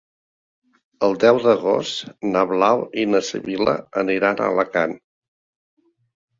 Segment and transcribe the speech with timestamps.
[1.07, 5.01] El deu d'agost na Blau i na Sibil·la aniran a Alacant.